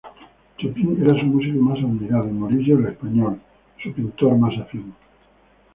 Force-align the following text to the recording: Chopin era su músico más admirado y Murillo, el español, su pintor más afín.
Chopin 0.57 0.99
era 0.99 1.09
su 1.15 1.27
músico 1.27 1.59
más 1.59 1.77
admirado 1.77 2.27
y 2.27 2.31
Murillo, 2.31 2.75
el 2.79 2.87
español, 2.87 3.39
su 3.83 3.93
pintor 3.93 4.35
más 4.35 4.57
afín. 4.57 4.95